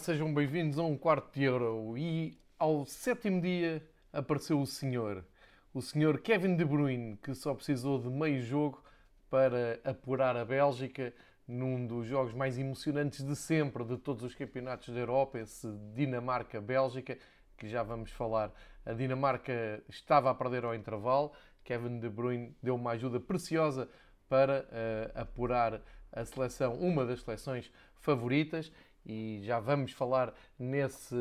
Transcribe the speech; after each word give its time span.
Sejam 0.00 0.32
bem-vindos 0.32 0.78
a 0.78 0.82
um 0.82 0.96
quarto 0.96 1.30
de 1.34 1.44
euro. 1.44 1.94
E 1.98 2.38
ao 2.58 2.86
sétimo 2.86 3.38
dia 3.38 3.86
apareceu 4.10 4.58
o 4.58 4.66
senhor, 4.66 5.22
o 5.74 5.82
senhor 5.82 6.20
Kevin 6.20 6.56
De 6.56 6.64
Bruyne, 6.64 7.18
que 7.18 7.34
só 7.34 7.52
precisou 7.52 8.00
de 8.00 8.08
meio 8.08 8.40
jogo 8.40 8.82
para 9.28 9.78
apurar 9.84 10.38
a 10.38 10.44
Bélgica 10.44 11.12
num 11.46 11.86
dos 11.86 12.06
jogos 12.06 12.32
mais 12.32 12.58
emocionantes 12.58 13.22
de 13.22 13.36
sempre 13.36 13.84
de 13.84 13.98
todos 13.98 14.22
os 14.22 14.34
campeonatos 14.34 14.88
da 14.88 15.00
Europa, 15.00 15.38
esse 15.38 15.68
Dinamarca-Bélgica, 15.94 17.18
que 17.58 17.68
já 17.68 17.82
vamos 17.82 18.10
falar. 18.10 18.50
A 18.86 18.94
Dinamarca 18.94 19.82
estava 19.86 20.30
a 20.30 20.34
perder 20.34 20.64
ao 20.64 20.74
intervalo, 20.74 21.30
Kevin 21.62 22.00
De 22.00 22.08
Bruyne 22.08 22.56
deu 22.62 22.74
uma 22.74 22.92
ajuda 22.92 23.20
preciosa 23.20 23.86
para 24.30 24.60
uh, 24.62 25.20
apurar 25.20 25.82
a 26.10 26.24
seleção, 26.24 26.74
uma 26.74 27.04
das 27.04 27.20
seleções 27.20 27.70
favoritas, 28.00 28.72
e 29.04 29.40
já 29.42 29.58
vamos 29.58 29.92
falar 29.92 30.34
nesse, 30.58 31.14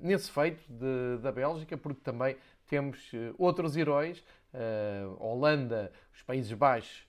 nesse 0.00 0.30
feito 0.30 0.64
de, 0.68 1.18
da 1.22 1.30
Bélgica, 1.30 1.76
porque 1.76 2.00
também 2.02 2.36
temos 2.66 3.12
uh, 3.12 3.34
outros 3.38 3.76
heróis, 3.76 4.22
uh, 4.52 5.22
Holanda, 5.22 5.92
os 6.14 6.22
Países 6.22 6.52
Baixos, 6.52 7.06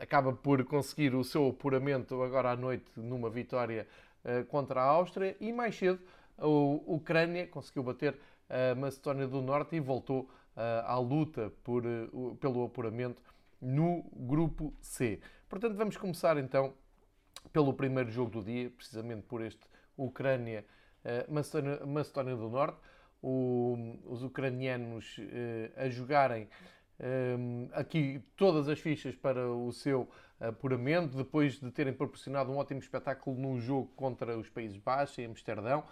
acaba 0.00 0.32
por 0.32 0.64
conseguir 0.64 1.14
o 1.14 1.22
seu 1.22 1.48
apuramento 1.48 2.22
agora 2.22 2.52
à 2.52 2.56
noite 2.56 2.86
numa 2.96 3.28
vitória 3.28 3.86
contra 4.48 4.80
a 4.80 4.84
Áustria, 4.84 5.36
e 5.38 5.52
mais 5.52 5.76
cedo 5.76 6.00
a 6.38 6.46
Ucrânia 6.46 7.46
conseguiu 7.46 7.82
bater 7.82 8.18
a 8.48 8.74
Macedónia 8.74 9.26
do 9.26 9.42
Norte 9.42 9.76
e 9.76 9.80
voltou 9.80 10.30
à 10.56 10.96
luta 10.96 11.52
por, 11.62 11.82
pelo 12.40 12.64
apuramento 12.64 13.22
no 13.60 14.04
grupo 14.14 14.72
C. 14.80 15.20
Portanto, 15.50 15.76
vamos 15.76 15.98
começar 15.98 16.38
então 16.38 16.72
pelo 17.52 17.74
primeiro 17.74 18.10
jogo 18.10 18.30
do 18.30 18.42
dia, 18.42 18.70
precisamente 18.70 19.22
por 19.22 19.42
este 19.42 19.60
Ucrânia-Macedónia 19.96 22.32
eh, 22.32 22.36
do 22.36 22.50
Norte. 22.50 22.78
O, 23.22 23.78
os 24.04 24.22
ucranianos 24.22 25.16
eh, 25.18 25.70
a 25.76 25.88
jogarem 25.88 26.46
eh, 27.00 27.34
aqui 27.72 28.22
todas 28.36 28.68
as 28.68 28.78
fichas 28.78 29.16
para 29.16 29.50
o 29.50 29.72
seu 29.72 30.06
apuramento, 30.38 31.16
depois 31.16 31.58
de 31.58 31.70
terem 31.70 31.94
proporcionado 31.94 32.52
um 32.52 32.58
ótimo 32.58 32.80
espetáculo 32.80 33.38
no 33.38 33.58
jogo 33.58 33.90
contra 33.96 34.36
os 34.38 34.50
Países 34.50 34.76
Baixos, 34.76 35.18
em 35.18 35.24
Amsterdão, 35.24 35.82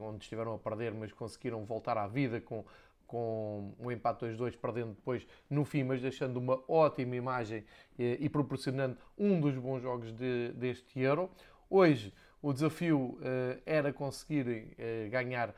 onde 0.00 0.24
estiveram 0.24 0.54
a 0.54 0.58
perder, 0.58 0.92
mas 0.92 1.12
conseguiram 1.12 1.64
voltar 1.64 1.96
à 1.96 2.08
vida 2.08 2.40
com 2.40 2.64
com 3.10 3.74
um 3.80 3.90
empate 3.90 4.24
2-2, 4.24 4.56
perdendo 4.56 4.94
depois 4.94 5.26
no 5.50 5.64
fim, 5.64 5.82
mas 5.82 6.00
deixando 6.00 6.36
uma 6.36 6.62
ótima 6.68 7.16
imagem 7.16 7.64
e, 7.98 8.18
e 8.20 8.28
proporcionando 8.28 8.96
um 9.18 9.40
dos 9.40 9.56
bons 9.56 9.82
jogos 9.82 10.12
de, 10.12 10.52
deste 10.52 11.00
Euro. 11.00 11.28
Hoje 11.68 12.14
o 12.40 12.52
desafio 12.52 13.18
uh, 13.18 13.60
era 13.66 13.92
conseguirem 13.92 14.68
uh, 14.78 15.10
ganhar 15.10 15.52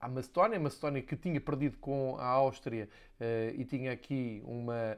a 0.00 0.08
Macedónia, 0.08 0.56
a 0.56 0.60
Macedónia 0.60 1.02
que 1.02 1.14
tinha 1.14 1.38
perdido 1.38 1.76
com 1.76 2.16
a 2.18 2.24
Áustria 2.24 2.88
e 3.54 3.62
tinha 3.66 3.92
aqui 3.92 4.42
uma, 4.46 4.96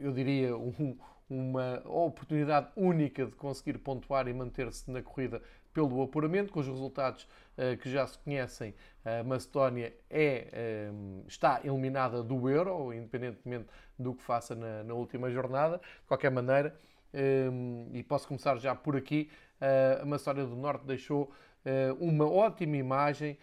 eu 0.00 0.10
diria, 0.12 0.56
um, 0.56 0.98
uma 1.28 1.82
oportunidade 1.84 2.68
única 2.74 3.26
de 3.26 3.32
conseguir 3.32 3.78
pontuar 3.78 4.28
e 4.28 4.32
manter-se 4.32 4.90
na 4.90 5.02
corrida 5.02 5.42
pelo 5.72 6.02
apuramento, 6.02 6.52
com 6.52 6.60
os 6.60 6.66
resultados 6.66 7.28
uh, 7.56 7.76
que 7.76 7.90
já 7.90 8.06
se 8.06 8.18
conhecem. 8.18 8.74
A 9.04 9.22
Macedónia 9.22 9.94
é, 10.10 10.90
um, 10.92 11.22
está 11.26 11.60
eliminada 11.64 12.22
do 12.22 12.48
Euro, 12.48 12.92
independentemente 12.92 13.66
do 13.98 14.12
que 14.12 14.22
faça 14.22 14.54
na, 14.54 14.82
na 14.84 14.94
última 14.94 15.30
jornada. 15.30 15.78
De 15.78 16.06
qualquer 16.06 16.30
maneira, 16.30 16.76
um, 17.14 17.88
e 17.92 18.02
posso 18.02 18.26
começar 18.26 18.56
já 18.56 18.74
por 18.74 18.96
aqui, 18.96 19.30
uh, 19.60 20.02
a 20.02 20.04
Macedónia 20.04 20.46
do 20.46 20.56
Norte 20.56 20.84
deixou 20.84 21.24
uh, 21.64 21.94
uma 22.04 22.28
ótima 22.28 22.76
imagem. 22.76 23.38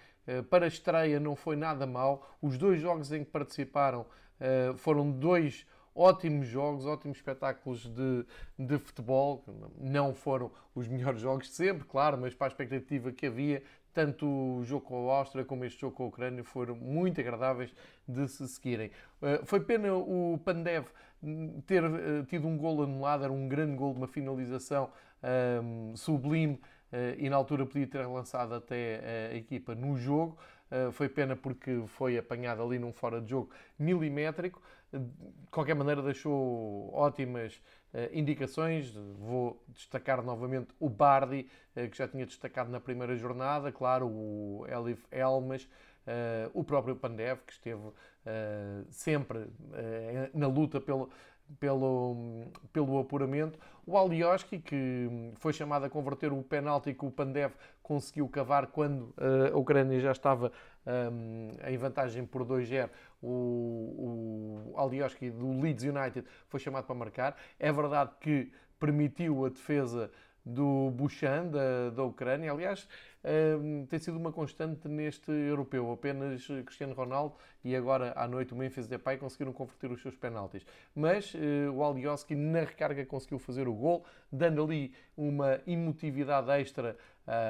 para 0.50 0.66
a 0.66 0.68
estreia 0.68 1.20
não 1.20 1.36
foi 1.36 1.56
nada 1.56 1.86
mal. 1.88 2.30
Os 2.42 2.58
dois 2.58 2.82
jogos 2.82 3.12
em 3.12 3.24
que 3.24 3.32
participaram 3.32 4.06
foram 4.76 5.12
dois 5.12 5.66
ótimos 5.96 6.46
jogos, 6.46 6.86
ótimos 6.86 7.18
espetáculos 7.18 7.88
de, 7.88 8.26
de 8.60 8.78
futebol. 8.78 9.44
Não 9.80 10.14
foram 10.14 10.52
os 10.76 10.88
melhores 10.88 11.22
jogos 11.22 11.48
de 11.48 11.54
sempre, 11.54 11.88
claro, 11.88 12.18
mas 12.18 12.36
para 12.36 12.48
a 12.48 12.50
expectativa 12.50 13.12
que 13.12 13.26
havia, 13.26 13.64
tanto 13.94 14.28
o 14.28 14.64
jogo 14.66 14.86
com 14.86 15.10
a 15.10 15.18
Áustria 15.18 15.46
como 15.46 15.64
este 15.64 15.80
jogo 15.80 15.96
com 15.96 16.04
a 16.04 16.08
Ucrânia 16.08 16.44
foram 16.44 16.76
muito 16.76 17.22
agradáveis 17.22 17.74
de 18.06 18.28
se 18.28 18.46
seguirem. 18.50 18.92
Eh, 19.22 19.42
foi 19.46 19.62
pena 19.62 19.94
o 19.94 20.38
Pandev 20.44 20.86
ter 21.66 21.82
eh, 21.84 22.24
tido 22.28 22.46
um 22.46 22.58
gol 22.58 22.84
anulado, 22.84 23.24
era 23.24 23.32
um 23.32 23.48
grande 23.48 23.78
gol 23.78 23.94
de 23.94 24.00
uma 24.00 24.08
finalização 24.08 24.92
um, 25.24 25.92
ehm, 25.92 25.96
sublime 25.96 26.60
eh, 26.92 27.16
e 27.18 27.30
na 27.30 27.38
altura 27.38 27.66
podia 27.66 27.88
ter 27.88 28.06
lançado 28.06 28.54
até 28.54 29.32
a 29.32 29.36
equipa 29.36 29.74
no 29.74 29.98
jogo. 29.98 30.38
Foi 30.94 31.08
pena 31.08 31.36
porque 31.36 31.84
foi 31.88 32.18
apanhado 32.18 32.62
ali 32.62 32.80
num 32.80 32.92
fora 32.92 33.22
de 33.22 33.30
jogo 33.30 33.52
milimétrico 33.78 34.62
de 34.92 35.48
qualquer 35.52 35.76
maneira 35.76 36.02
deixou 36.02 36.94
ótimas 36.94 37.62
uh, 37.94 38.10
indicações. 38.14 38.94
Vou 39.18 39.64
destacar 39.70 40.24
novamente 40.24 40.70
o 40.80 40.90
Bardi, 40.90 41.50
uh, 41.76 41.90
que 41.90 41.98
já 41.98 42.08
tinha 42.08 42.26
destacado 42.26 42.70
na 42.70 42.80
primeira 42.80 43.16
jornada, 43.16 43.72
claro, 43.72 44.08
o 44.08 44.66
Elif 44.68 45.06
Elmas, 45.12 45.64
uh, 45.64 46.52
o 46.54 46.64
próprio 46.64 46.96
Pandev, 46.96 47.40
que 47.46 47.54
esteve 47.54 47.82
sempre 48.90 49.46
na 50.34 50.48
luta 50.48 50.82
pelo, 50.82 51.12
pelo, 51.60 52.48
pelo 52.74 53.00
apuramento. 53.00 53.60
O 53.86 53.98
Alioski, 53.98 54.60
que 54.60 55.32
foi 55.36 55.54
chamado 55.54 55.86
a 55.86 55.90
converter 55.90 56.34
o 56.34 56.42
penalti 56.42 56.94
que 56.94 57.06
o 57.06 57.12
Pandev 57.12 57.54
conseguiu 57.84 58.28
cavar 58.28 58.68
quando 58.68 59.14
a 59.54 59.56
Ucrânia 59.58 60.00
já 60.00 60.12
estava 60.12 60.52
um, 60.86 61.52
em 61.68 61.78
vantagem 61.78 62.26
por 62.26 62.44
2-0. 62.44 62.90
O, 63.22 64.74
o 64.74 64.80
Alioski 64.80 65.30
do 65.30 65.62
Leeds 65.62 65.84
United 65.84 66.26
foi 66.48 66.60
chamado 66.60 66.86
para 66.86 66.96
marcar. 66.96 67.38
É 67.60 67.72
verdade 67.72 68.12
que 68.20 68.52
permitiu 68.80 69.46
a 69.46 69.50
defesa 69.50 70.12
do 70.46 70.92
Buchan, 70.92 71.48
da, 71.48 71.90
da 71.90 72.04
Ucrânia. 72.04 72.52
Aliás, 72.52 72.88
um, 73.60 73.86
tem 73.88 73.98
sido 73.98 74.18
uma 74.18 74.32
constante 74.32 74.88
neste 74.88 75.32
europeu. 75.32 75.92
Apenas 75.92 76.46
Cristiano 76.66 76.94
Ronaldo 76.94 77.36
e 77.64 77.76
agora 77.76 78.14
à 78.16 78.28
noite 78.28 78.54
o 78.54 78.56
Memphis 78.56 78.88
Depay 78.88 79.18
conseguiram 79.18 79.52
converter 79.52 79.92
os 79.92 80.02
seus 80.02 80.16
penaltis. 80.16 80.64
Mas 80.96 81.34
uh, 81.34 81.72
o 81.74 81.84
Alioski 81.84 82.36
na 82.36 82.60
recarga 82.60 83.04
conseguiu 83.06 83.40
fazer 83.40 83.68
o 83.68 83.74
gol, 83.74 84.06
dando 84.32 84.64
ali 84.64 84.94
uma 85.18 85.60
emotividade 85.66 86.52
extra 86.52 86.96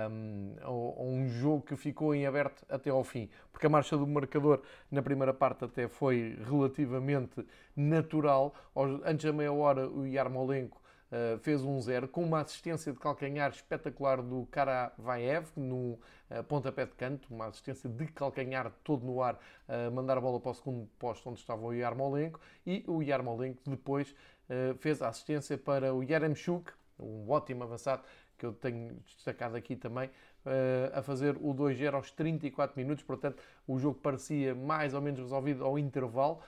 um, 0.09 0.55
a 0.61 0.71
um 0.71 1.27
jogo 1.27 1.63
que 1.63 1.75
ficou 1.75 2.15
em 2.15 2.25
aberto 2.25 2.65
até 2.69 2.89
ao 2.89 3.03
fim. 3.03 3.29
Porque 3.51 3.65
a 3.67 3.69
marcha 3.69 3.97
do 3.97 4.07
marcador 4.07 4.61
na 4.89 5.01
primeira 5.01 5.33
parte 5.33 5.65
até 5.65 5.89
foi 5.89 6.37
relativamente 6.45 7.45
natural. 7.75 8.55
Antes 9.03 9.25
da 9.25 9.33
meia 9.33 9.51
hora 9.51 9.89
o 9.89 10.07
Yarmolenko 10.07 10.84
Uh, 11.15 11.39
fez 11.39 11.63
um 11.63 11.79
zero 11.79 12.09
com 12.09 12.21
uma 12.21 12.41
assistência 12.41 12.91
de 12.91 12.99
calcanhar 12.99 13.49
espetacular 13.49 14.21
do 14.21 14.45
Karavaev 14.51 15.47
no 15.55 15.93
uh, 16.29 16.43
pontapé 16.45 16.85
de 16.85 16.91
canto, 16.91 17.33
uma 17.33 17.45
assistência 17.45 17.89
de 17.89 18.05
calcanhar 18.07 18.69
todo 18.83 19.05
no 19.05 19.21
ar, 19.21 19.35
uh, 19.35 19.89
mandar 19.93 20.17
a 20.17 20.21
bola 20.21 20.41
para 20.41 20.51
o 20.51 20.53
segundo 20.53 20.89
posto 20.99 21.29
onde 21.29 21.39
estava 21.39 21.61
o 21.61 21.71
Yarmolenko. 21.71 22.37
E 22.67 22.83
o 22.85 23.01
Yarmolenko 23.01 23.61
depois 23.65 24.11
uh, 24.11 24.75
fez 24.79 25.01
a 25.01 25.07
assistência 25.07 25.57
para 25.57 25.93
o 25.93 26.03
Yaremchuk, 26.03 26.69
um 26.99 27.29
ótimo 27.31 27.63
avançado 27.63 28.03
que 28.37 28.45
eu 28.45 28.51
tenho 28.51 28.95
destacado 29.05 29.55
aqui 29.55 29.77
também, 29.77 30.09
a 30.93 31.01
fazer 31.01 31.37
o 31.37 31.55
2-0 31.55 31.93
aos 31.93 32.11
34 32.11 32.77
minutos, 32.77 33.01
portanto 33.01 33.41
o 33.65 33.79
jogo 33.79 33.97
parecia 33.97 34.53
mais 34.53 34.93
ou 34.93 35.01
menos 35.01 35.21
resolvido 35.21 35.63
ao 35.63 35.79
intervalo, 35.79 36.41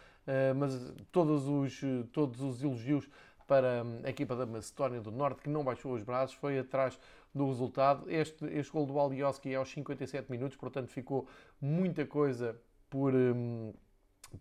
mas 0.58 0.94
todos 1.14 1.48
os, 1.48 1.82
todos 2.12 2.42
os 2.42 2.62
elogios 2.62 3.10
para 3.48 3.84
hum, 3.84 4.02
a 4.04 4.10
equipa 4.10 4.36
da 4.36 4.46
Macedónia 4.46 5.02
do 5.02 5.12
Norte, 5.12 5.42
que 5.42 5.50
não 5.50 5.64
baixou 5.64 5.94
os 5.94 6.04
braços, 6.04 6.36
foi 6.36 6.60
atrás 6.60 7.00
do 7.34 7.48
resultado. 7.48 8.10
Este, 8.10 8.46
este 8.46 8.72
gol 8.72 8.86
do 8.86 9.00
Alioski 9.00 9.54
é 9.54 9.56
aos 9.56 9.72
57 9.72 10.30
minutos, 10.30 10.58
portanto 10.58 10.90
ficou 10.90 11.28
muita 11.62 12.06
coisa 12.06 12.60
por, 12.90 13.16
um, 13.16 13.74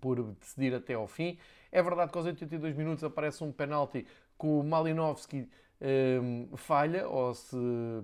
por 0.00 0.22
decidir 0.34 0.74
até 0.74 0.94
ao 0.94 1.06
fim. 1.06 1.38
É 1.70 1.82
verdade 1.82 2.10
que 2.10 2.18
aos 2.18 2.26
82 2.26 2.76
minutos 2.76 3.04
aparece 3.04 3.42
um 3.44 3.52
penalti 3.52 4.06
que 4.38 4.46
o 4.46 4.62
Malinovski 4.62 5.48
um, 5.80 6.56
falha, 6.56 7.08
ou 7.08 7.34
se 7.34 7.56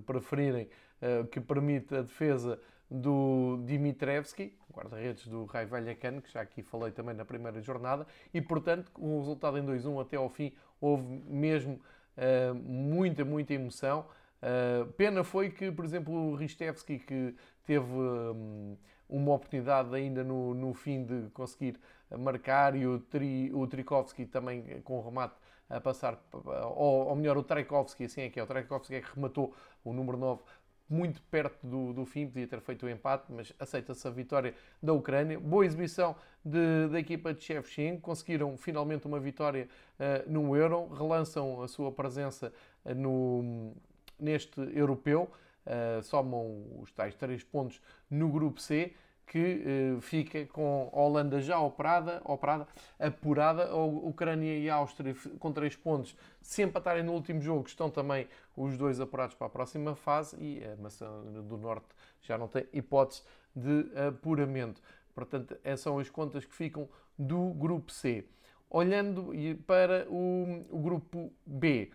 preferirem, 0.05 0.69
uh, 1.01 1.27
que 1.27 1.39
permite 1.39 1.95
a 1.95 2.01
defesa 2.01 2.59
do 2.89 3.59
Dimitrevski, 3.65 4.57
guarda-redes 4.71 5.27
do 5.27 5.45
Rai 5.45 5.65
Vallecano, 5.65 6.21
que 6.21 6.31
já 6.31 6.41
aqui 6.41 6.61
falei 6.61 6.91
também 6.91 7.15
na 7.15 7.25
primeira 7.25 7.61
jornada, 7.61 8.05
e 8.33 8.41
portanto, 8.41 8.91
com 8.91 9.17
o 9.17 9.19
resultado 9.19 9.57
em 9.57 9.65
2-1 9.65 10.01
até 10.01 10.17
ao 10.17 10.29
fim, 10.29 10.53
houve 10.79 11.03
mesmo 11.27 11.79
uh, 12.17 12.55
muita, 12.55 13.23
muita 13.23 13.53
emoção. 13.53 14.05
Uh, 14.41 14.85
pena 14.93 15.23
foi 15.23 15.49
que, 15.49 15.71
por 15.71 15.85
exemplo, 15.85 16.13
o 16.13 16.35
Ristevski, 16.35 16.99
que 16.99 17.35
teve 17.65 17.85
um, 17.85 18.77
uma 19.07 19.33
oportunidade 19.33 19.93
ainda 19.95 20.23
no, 20.23 20.53
no 20.53 20.73
fim 20.73 21.03
de 21.03 21.29
conseguir 21.31 21.79
marcar, 22.17 22.75
e 22.75 22.85
o, 22.85 22.99
Tri, 22.99 23.51
o 23.53 23.65
Trikovski 23.67 24.25
também 24.25 24.81
com 24.83 24.99
o 24.99 25.01
remate 25.01 25.35
a 25.69 25.79
passar, 25.79 26.21
ou, 26.75 27.07
ou 27.07 27.15
melhor, 27.15 27.37
o 27.37 27.43
Tchaikovsky, 27.43 28.05
assim 28.05 28.21
é 28.21 28.29
que 28.29 28.39
é, 28.39 28.43
o 28.43 28.45
Tchaikovsky 28.45 28.95
é 28.95 29.01
que 29.01 29.15
rematou 29.15 29.55
o 29.83 29.93
número 29.93 30.17
9 30.17 30.41
muito 30.89 31.21
perto 31.23 31.65
do, 31.65 31.93
do 31.93 32.05
fim, 32.05 32.27
podia 32.27 32.47
ter 32.47 32.59
feito 32.61 32.85
o 32.85 32.89
empate, 32.89 33.25
mas 33.29 33.53
aceita-se 33.59 34.07
a 34.07 34.11
vitória 34.11 34.53
da 34.81 34.93
Ucrânia. 34.93 35.39
Boa 35.39 35.65
exibição 35.65 36.15
de, 36.43 36.87
da 36.89 36.99
equipa 36.99 37.33
de 37.33 37.43
Shevchenko, 37.43 38.01
conseguiram 38.01 38.57
finalmente 38.57 39.07
uma 39.07 39.19
vitória 39.19 39.67
uh, 39.99 40.31
no 40.31 40.55
Euro, 40.55 40.87
relançam 40.87 41.61
a 41.61 41.67
sua 41.67 41.91
presença 41.91 42.53
uh, 42.85 42.93
no, 42.93 43.73
neste 44.19 44.59
europeu, 44.77 45.31
uh, 45.65 46.03
somam 46.03 46.65
os 46.81 46.91
tais 46.91 47.15
três 47.15 47.43
pontos 47.43 47.81
no 48.09 48.29
grupo 48.29 48.61
C 48.61 48.93
que 49.33 49.63
eh, 49.65 50.01
fica 50.01 50.45
com 50.45 50.91
a 50.93 50.99
Holanda 50.99 51.41
já 51.41 51.59
operada, 51.59 52.21
operada, 52.23 52.67
apurada, 52.99 53.65
a 53.65 53.83
Ucrânia 53.83 54.59
e 54.59 54.69
a 54.69 54.75
Áustria 54.75 55.15
com 55.39 55.51
três 55.51 55.75
pontos. 55.75 56.15
Se 56.39 56.61
empatarem 56.61 57.01
no 57.01 57.13
último 57.13 57.41
jogo, 57.41 57.65
estão 57.67 57.89
também 57.89 58.27
os 58.55 58.77
dois 58.77 58.99
apurados 58.99 59.33
para 59.33 59.47
a 59.47 59.49
próxima 59.49 59.95
fase 59.95 60.37
e 60.39 60.63
a 60.63 60.75
Macedónia 60.75 61.41
do 61.41 61.57
Norte 61.57 61.87
já 62.21 62.37
não 62.37 62.47
tem 62.47 62.67
hipótese 62.71 63.23
de 63.55 63.87
apuramento. 64.07 64.79
Portanto, 65.15 65.57
essas 65.63 65.79
são 65.79 65.97
as 65.97 66.11
contas 66.11 66.45
que 66.45 66.53
ficam 66.53 66.87
do 67.17 67.55
grupo 67.55 67.91
C. 67.91 68.27
Olhando 68.69 69.31
para 69.65 70.05
o, 70.11 70.63
o 70.69 70.77
grupo 70.77 71.33
B, 71.43 71.89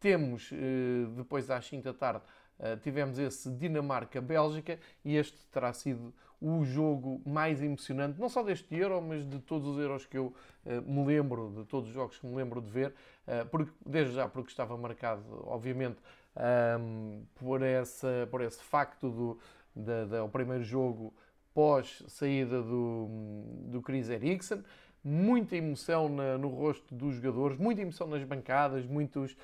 temos, 0.00 0.50
eh, 0.52 1.06
depois 1.16 1.48
às 1.48 1.64
5 1.64 1.84
da 1.84 1.94
tarde, 1.94 2.24
eh, 2.58 2.74
tivemos 2.74 3.20
esse 3.20 3.48
Dinamarca-Bélgica 3.52 4.80
e 5.04 5.16
este 5.16 5.38
terá 5.46 5.72
sido 5.72 6.12
o 6.42 6.64
jogo 6.64 7.20
mais 7.24 7.62
emocionante, 7.62 8.20
não 8.20 8.28
só 8.28 8.42
deste 8.42 8.74
Euro, 8.74 9.00
mas 9.00 9.24
de 9.28 9.38
todos 9.38 9.68
os 9.68 9.78
Euros 9.78 10.04
que 10.04 10.18
eu 10.18 10.34
uh, 10.66 10.82
me 10.82 11.06
lembro, 11.06 11.52
de 11.56 11.64
todos 11.64 11.88
os 11.88 11.94
jogos 11.94 12.18
que 12.18 12.26
me 12.26 12.34
lembro 12.34 12.60
de 12.60 12.70
ver, 12.70 12.88
uh, 13.26 13.46
porque, 13.50 13.72
desde 13.86 14.14
já 14.14 14.28
porque 14.28 14.50
estava 14.50 14.76
marcado, 14.76 15.22
obviamente, 15.44 15.98
por, 17.34 17.60
essa, 17.60 18.26
por 18.30 18.40
esse 18.40 18.62
facto 18.62 19.10
do 19.10 19.38
da, 19.74 20.04
da, 20.04 20.24
o 20.24 20.28
primeiro 20.28 20.62
jogo 20.62 21.12
pós 21.54 22.02
saída 22.08 22.62
do, 22.62 23.08
do 23.66 23.82
Chris 23.82 24.08
Eriksen, 24.08 24.62
muita 25.02 25.56
emoção 25.56 26.08
na, 26.08 26.38
no 26.38 26.48
rosto 26.48 26.94
dos 26.94 27.16
jogadores, 27.16 27.58
muita 27.58 27.82
emoção 27.82 28.06
nas 28.06 28.22
bancadas, 28.24 28.86
muitos 28.86 29.36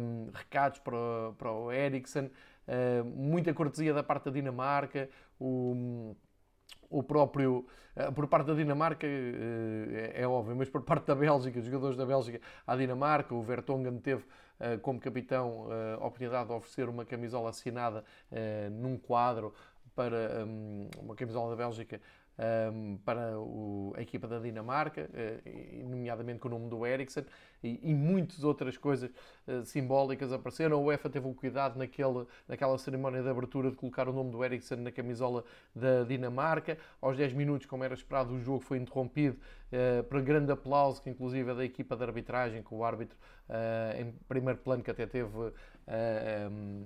um, 0.00 0.30
recados 0.32 0.78
para, 0.78 0.96
para 1.36 1.52
o 1.52 1.70
Eriksen, 1.70 2.30
uh, 2.68 3.04
muita 3.04 3.52
cortesia 3.54 3.92
da 3.92 4.02
parte 4.02 4.26
da 4.26 4.30
Dinamarca, 4.30 5.08
o, 5.40 6.14
o 6.90 7.02
próprio, 7.02 7.66
uh, 7.96 8.12
por 8.12 8.28
parte 8.28 8.46
da 8.46 8.54
Dinamarca, 8.54 9.06
uh, 9.06 9.96
é, 9.96 10.22
é, 10.22 10.28
óbvio, 10.28 10.54
mas 10.54 10.68
por 10.68 10.82
parte 10.82 11.06
da 11.06 11.14
Bélgica, 11.14 11.58
os 11.58 11.64
jogadores 11.64 11.96
da 11.96 12.06
Bélgica 12.06 12.40
à 12.66 12.76
Dinamarca, 12.76 13.34
o 13.34 13.42
Vertonghen 13.42 13.98
teve 13.98 14.24
como 14.82 14.98
capitão 14.98 15.68
a 16.00 16.04
oportunidade 16.04 16.48
de 16.48 16.52
oferecer 16.52 16.88
uma 16.88 17.04
camisola 17.04 17.50
assinada 17.50 18.04
num 18.72 18.98
quadro 18.98 19.54
para 19.94 20.44
um, 20.44 20.88
uma 21.00 21.14
camisola 21.14 21.50
da 21.50 21.56
Bélgica 21.56 22.00
um, 22.38 22.96
para 23.04 23.38
o, 23.38 23.92
a 23.96 24.02
equipa 24.02 24.28
da 24.28 24.38
Dinamarca, 24.38 25.08
uh, 25.10 25.88
nomeadamente 25.88 26.38
com 26.38 26.48
o 26.48 26.50
nome 26.50 26.68
do 26.68 26.86
Eriksen, 26.86 27.24
e, 27.62 27.90
e 27.90 27.94
muitas 27.94 28.44
outras 28.44 28.76
coisas 28.76 29.10
uh, 29.46 29.64
simbólicas 29.64 30.32
apareceram. 30.32 30.76
A 30.76 30.80
UEFA 30.80 31.10
teve 31.10 31.28
o 31.28 31.34
cuidado 31.34 31.78
naquele, 31.78 32.26
naquela 32.46 32.78
cerimónia 32.78 33.22
de 33.22 33.28
abertura 33.28 33.70
de 33.70 33.76
colocar 33.76 34.08
o 34.08 34.12
nome 34.12 34.30
do 34.30 34.44
Eriksen 34.44 34.78
na 34.78 34.92
camisola 34.92 35.44
da 35.74 36.04
Dinamarca. 36.04 36.78
Aos 37.00 37.16
10 37.16 37.32
minutos, 37.32 37.66
como 37.66 37.82
era 37.82 37.94
esperado, 37.94 38.32
o 38.34 38.40
jogo 38.40 38.60
foi 38.60 38.78
interrompido 38.78 39.36
uh, 39.72 40.04
para 40.04 40.20
grande 40.20 40.52
aplauso, 40.52 41.02
que 41.02 41.10
inclusive 41.10 41.50
é 41.50 41.54
da 41.54 41.64
equipa 41.64 41.96
de 41.96 42.04
arbitragem, 42.04 42.62
com 42.62 42.76
o 42.76 42.84
árbitro 42.84 43.16
em 43.98 44.12
primeiro 44.28 44.58
plano, 44.58 44.82
que 44.82 44.90
até 44.90 45.06
teve. 45.06 45.30
Um, 45.88 46.84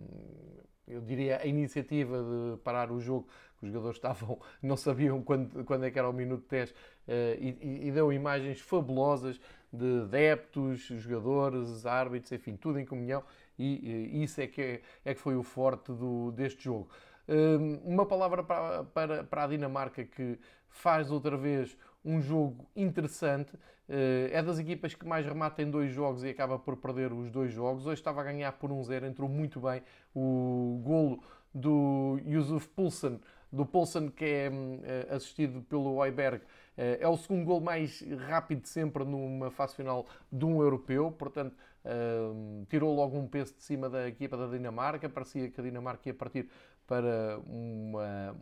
eu 0.86 1.00
diria, 1.00 1.40
a 1.42 1.46
iniciativa 1.46 2.18
de 2.22 2.58
parar 2.58 2.90
o 2.90 3.00
jogo, 3.00 3.26
os 3.62 3.68
jogadores 3.70 3.96
estavam, 3.96 4.38
não 4.62 4.76
sabiam 4.76 5.22
quando, 5.22 5.64
quando 5.64 5.84
é 5.84 5.90
que 5.90 5.98
era 5.98 6.08
o 6.08 6.12
minuto 6.12 6.44
10, 6.48 6.70
uh, 6.70 6.74
eh, 7.08 7.38
e, 7.40 7.88
e, 7.88 7.90
deu 7.90 8.12
imagens 8.12 8.60
fabulosas 8.60 9.40
de 9.72 10.02
adeptos, 10.02 10.80
jogadores, 10.80 11.86
árbitros, 11.86 12.32
enfim, 12.32 12.56
tudo 12.56 12.78
em 12.78 12.84
comunhão, 12.84 13.22
e, 13.58 14.22
isso 14.22 14.40
é 14.40 14.46
que, 14.46 14.60
é, 14.60 14.82
é, 15.04 15.14
que 15.14 15.20
foi 15.20 15.36
o 15.36 15.42
forte 15.42 15.92
do, 15.92 16.32
deste 16.32 16.64
jogo. 16.64 16.88
Uh, 17.28 17.80
uma 17.84 18.04
palavra 18.04 18.42
para, 18.42 18.84
para, 18.84 19.24
para 19.24 19.44
a 19.44 19.46
Dinamarca 19.46 20.04
que 20.04 20.38
faz 20.68 21.10
outra 21.10 21.36
vez 21.36 21.76
um 22.04 22.20
jogo 22.20 22.66
interessante. 22.74 23.52
Eh, 23.88 24.30
é 24.32 24.42
das 24.42 24.58
equipas 24.58 24.94
que 24.94 25.06
mais 25.06 25.26
remata 25.26 25.62
em 25.62 25.70
dois 25.70 25.92
jogos 25.92 26.24
e 26.24 26.28
acaba 26.28 26.58
por 26.58 26.76
perder 26.76 27.12
os 27.12 27.30
dois 27.30 27.52
jogos. 27.52 27.86
Hoje 27.86 28.00
estava 28.00 28.20
a 28.20 28.24
ganhar 28.24 28.52
por 28.52 28.70
1-0, 28.70 29.04
entrou 29.04 29.28
muito 29.28 29.60
bem 29.60 29.82
o 30.14 30.80
golo 30.82 31.22
do 31.54 32.18
Yusuf 32.24 32.68
Poulsen, 32.68 33.20
do 33.52 33.66
Poulsen 33.66 34.08
que 34.08 34.24
é 34.24 34.50
hum, 34.50 34.80
eh, 34.82 35.06
assistido 35.10 35.60
pelo 35.62 35.96
Oiberg. 35.96 36.42
Eh, 36.76 36.98
é 37.00 37.08
o 37.08 37.16
segundo 37.16 37.44
gol 37.44 37.60
mais 37.60 38.02
rápido 38.26 38.66
sempre 38.66 39.04
numa 39.04 39.50
fase 39.50 39.76
final 39.76 40.06
de 40.30 40.44
um 40.44 40.62
europeu, 40.62 41.12
portanto, 41.12 41.54
hum, 41.84 42.64
tirou 42.68 42.94
logo 42.94 43.18
um 43.18 43.28
peso 43.28 43.54
de 43.54 43.62
cima 43.62 43.90
da 43.90 44.08
equipa 44.08 44.36
da 44.36 44.46
Dinamarca. 44.46 45.08
Parecia 45.08 45.50
que 45.50 45.60
a 45.60 45.64
Dinamarca 45.64 46.08
ia 46.08 46.14
partir 46.14 46.48
para 46.86 47.38
uma, 47.46 48.36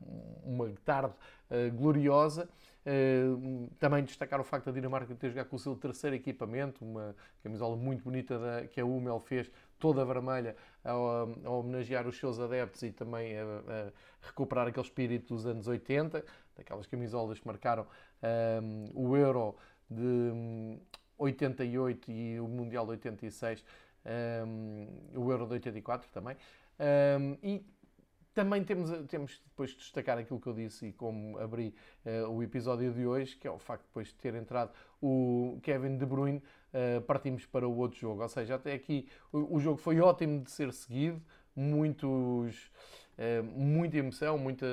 uma 0.45 0.73
tarde 0.85 1.15
gloriosa. 1.75 2.49
Uh, 2.81 3.69
também 3.79 4.03
destacar 4.03 4.41
o 4.41 4.45
facto 4.45 4.65
da 4.67 4.73
Dinamarca 4.73 5.15
ter 5.15 5.29
jogado 5.29 5.49
com 5.49 5.56
o 5.56 5.59
seu 5.59 5.77
terceiro 5.77 6.17
equipamento, 6.17 6.83
uma 6.83 7.15
camisola 7.43 7.77
muito 7.77 8.03
bonita 8.03 8.39
da, 8.39 8.67
que 8.67 8.81
a 8.81 8.87
Hummel 8.87 9.21
fez, 9.21 9.51
toda 9.79 10.03
vermelha, 10.03 10.56
a, 10.85 10.91
a, 10.91 11.50
homenagear 11.50 12.06
os 12.06 12.19
seus 12.19 12.38
adeptos 12.38 12.82
e 12.82 12.93
também 12.93 13.37
a, 13.37 13.43
a, 13.43 13.93
recuperar 14.22 14.69
aquele 14.69 14.87
espírito 14.87 15.34
dos 15.34 15.46
anos 15.46 15.67
80, 15.67 16.25
daquelas 16.56 16.87
camisolas 16.87 17.39
que 17.39 17.46
marcaram 17.46 17.87
um, 18.63 18.91
o 18.94 19.17
Euro 19.17 19.56
de 19.91 20.79
88 21.19 22.10
e 22.10 22.41
o 22.41 22.49
Mundial 22.49 22.84
de 22.84 22.93
86, 22.93 23.65
um, 24.46 24.87
o 25.15 25.31
Euro 25.31 25.46
de 25.46 25.55
84 25.55 26.10
também. 26.13 26.37
Um, 26.79 27.37
e 27.43 27.65
também 28.32 28.63
temos, 28.65 28.91
temos 29.08 29.43
depois 29.44 29.70
de 29.70 29.79
destacar 29.79 30.17
aquilo 30.17 30.41
que 30.41 30.46
eu 30.46 30.55
disse 30.55 30.87
e 30.87 30.93
como 30.93 31.39
abri 31.39 31.75
uh, 32.06 32.29
o 32.29 32.43
episódio 32.43 32.93
de 32.93 33.06
hoje, 33.06 33.37
que 33.37 33.46
é 33.46 33.51
o 33.51 33.58
facto 33.58 33.82
de 33.82 33.89
depois 33.89 34.08
de 34.08 34.15
ter 34.15 34.34
entrado 34.34 34.72
o 35.03 35.58
Kevin 35.63 35.96
De 35.96 36.06
Bruyne, 36.06 36.43
uh, 36.74 37.00
partimos 37.03 37.46
para 37.46 37.67
o 37.69 37.77
outro 37.77 37.98
jogo. 37.98 38.22
Ou 38.22 38.29
seja, 38.29 38.55
até 38.56 38.72
aqui 38.72 39.08
o, 39.32 39.56
o 39.56 39.60
jogo 39.60 39.77
foi 39.77 40.00
ótimo 40.00 40.43
de 40.43 40.50
ser 40.50 40.72
seguido, 40.72 41.20
muitos, 41.55 42.70
uh, 43.19 43.43
muita 43.43 43.98
emoção, 43.98 44.39
muita. 44.39 44.67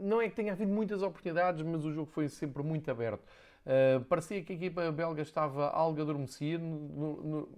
Não 0.00 0.20
é 0.20 0.28
que 0.28 0.36
tenha 0.36 0.52
havido 0.52 0.72
muitas 0.72 1.02
oportunidades, 1.02 1.62
mas 1.62 1.84
o 1.84 1.92
jogo 1.92 2.10
foi 2.10 2.28
sempre 2.28 2.62
muito 2.62 2.90
aberto. 2.90 3.22
Uh, 3.66 4.02
parecia 4.04 4.42
que 4.42 4.52
a 4.52 4.56
equipa 4.56 4.90
belga 4.90 5.22
estava 5.22 5.68
algo 5.68 6.00
adormecida. 6.00 6.62
No, 6.62 7.22
no, 7.22 7.48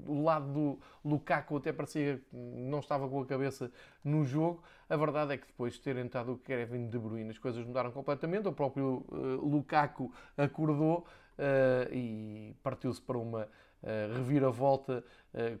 do 0.00 0.22
lado 0.22 0.52
do 0.52 0.78
Lukaku 1.04 1.56
até 1.56 1.72
parecia 1.72 2.18
que 2.18 2.36
não 2.36 2.80
estava 2.80 3.08
com 3.08 3.20
a 3.20 3.26
cabeça 3.26 3.70
no 4.02 4.24
jogo. 4.24 4.62
A 4.88 4.96
verdade 4.96 5.34
é 5.34 5.36
que 5.36 5.46
depois 5.46 5.74
de 5.74 5.80
ter 5.80 5.96
entrado 5.96 6.32
o 6.32 6.38
Kevin 6.38 6.88
De 6.88 6.98
Bruyne, 6.98 7.30
as 7.30 7.38
coisas 7.38 7.64
mudaram 7.64 7.92
completamente. 7.92 8.48
O 8.48 8.52
próprio 8.52 9.04
uh, 9.08 9.46
Lukaku 9.46 10.12
acordou 10.36 11.06
uh, 11.38 11.92
e 11.94 12.56
partiu-se 12.62 13.00
para 13.00 13.18
uma 13.18 13.44
uh, 13.44 14.14
reviravolta 14.16 15.04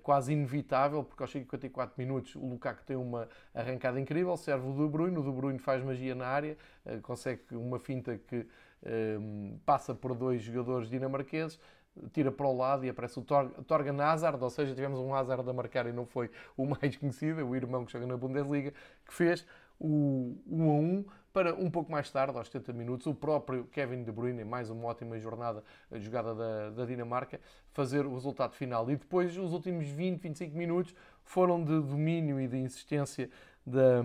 quase 0.02 0.32
inevitável, 0.32 1.04
porque 1.04 1.22
aos 1.22 1.30
54 1.30 1.94
minutos 1.96 2.34
o 2.34 2.44
Lukaku 2.44 2.82
tem 2.82 2.96
uma 2.96 3.28
arrancada 3.54 4.00
incrível, 4.00 4.36
serve 4.36 4.66
o 4.66 4.72
De 4.72 4.88
Bruyne, 4.90 5.16
o 5.16 5.22
De 5.22 5.30
Bruyne 5.30 5.60
faz 5.60 5.80
magia 5.84 6.12
na 6.12 6.26
área, 6.26 6.58
consegue 7.02 7.42
uma 7.52 7.78
finta 7.78 8.18
que 8.18 8.44
passa 9.64 9.94
por 9.94 10.12
dois 10.12 10.42
jogadores 10.42 10.90
dinamarqueses, 10.90 11.56
tira 12.12 12.32
para 12.32 12.46
o 12.46 12.56
lado 12.56 12.84
e 12.84 12.88
aparece 12.88 13.18
o 13.18 13.22
Torgan 13.22 14.02
Hazard, 14.02 14.42
ou 14.42 14.50
seja, 14.50 14.74
tivemos 14.74 14.98
um 14.98 15.14
Hazard 15.14 15.48
a 15.48 15.52
marcar 15.52 15.86
e 15.86 15.92
não 15.92 16.06
foi 16.06 16.30
o 16.56 16.64
mais 16.66 16.96
conhecido, 16.96 17.46
o 17.46 17.54
irmão 17.54 17.84
que 17.84 17.92
joga 17.92 18.06
na 18.06 18.16
Bundesliga, 18.16 18.72
que 19.04 19.12
fez 19.14 19.46
o 19.78 20.36
1 20.46 20.70
a 20.70 20.74
1 20.74 21.04
para 21.32 21.54
um 21.54 21.70
pouco 21.70 21.90
mais 21.90 22.10
tarde, 22.10 22.36
aos 22.36 22.48
70 22.48 22.72
minutos, 22.72 23.06
o 23.06 23.14
próprio 23.14 23.64
Kevin 23.66 24.02
De 24.02 24.10
Bruyne, 24.10 24.44
mais 24.44 24.68
uma 24.70 24.86
ótima 24.86 25.18
jornada 25.18 25.62
jogada 25.92 26.34
da, 26.34 26.70
da 26.70 26.84
Dinamarca, 26.84 27.40
fazer 27.72 28.04
o 28.04 28.14
resultado 28.14 28.54
final. 28.54 28.90
E 28.90 28.96
depois, 28.96 29.36
os 29.36 29.52
últimos 29.52 29.86
20, 29.88 30.20
25 30.20 30.56
minutos 30.56 30.94
foram 31.24 31.62
de 31.62 31.80
domínio 31.80 32.40
e 32.40 32.48
de 32.48 32.56
insistência 32.56 33.30
da, 33.64 34.02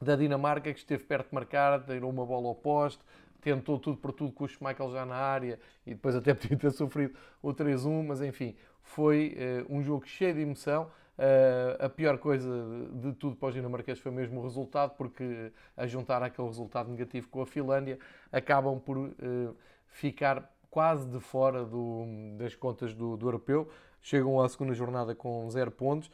da 0.00 0.16
Dinamarca, 0.16 0.72
que 0.72 0.78
esteve 0.78 1.04
perto 1.04 1.28
de 1.28 1.34
marcar, 1.34 1.84
tirou 1.84 2.10
uma 2.10 2.24
bola 2.24 2.48
ao 2.48 2.54
poste, 2.54 3.02
tentou 3.40 3.78
tudo 3.78 3.96
por 3.96 4.12
tudo 4.12 4.32
com 4.32 4.44
o 4.44 4.48
Schmeichel 4.48 4.92
já 4.92 5.04
na 5.04 5.16
área 5.16 5.58
e 5.86 5.94
depois 5.94 6.14
até 6.14 6.34
podia 6.34 6.56
ter 6.56 6.70
sofrido 6.70 7.14
o 7.42 7.52
3-1, 7.52 8.06
mas 8.06 8.22
enfim, 8.22 8.54
foi 8.82 9.36
uh, 9.68 9.74
um 9.74 9.82
jogo 9.82 10.06
cheio 10.06 10.34
de 10.34 10.40
emoção. 10.40 10.90
Uh, 11.18 11.84
a 11.84 11.88
pior 11.88 12.16
coisa 12.18 12.48
de, 12.92 13.12
tudo 13.14 13.34
para 13.34 13.48
os 13.48 13.54
dinamarqueses 13.54 14.00
foi 14.00 14.12
mesmo 14.12 14.38
o 14.38 14.42
resultado, 14.44 14.94
porque 14.96 15.50
a 15.76 15.84
juntar 15.84 16.22
aquele 16.22 16.46
resultado 16.46 16.88
negativo 16.88 17.28
com 17.28 17.42
a 17.42 17.46
Finlândia, 17.46 17.98
acabam 18.30 18.78
por 18.78 18.96
uh, 18.96 19.56
ficar 19.88 20.48
quase 20.70 21.08
de 21.08 21.18
fora 21.18 21.64
do, 21.64 22.04
das 22.36 22.54
contas 22.54 22.94
do, 22.94 23.16
do 23.16 23.26
europeu. 23.26 23.68
Chegam 24.00 24.40
à 24.40 24.48
segunda 24.48 24.72
jornada 24.74 25.12
com 25.12 25.50
zero 25.50 25.72
pontos 25.72 26.08